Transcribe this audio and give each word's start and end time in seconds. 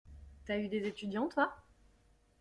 T'as 0.45 0.57
eu 0.57 0.67
des 0.67 0.87
étudiants 0.87 1.27
toi? 1.29 1.55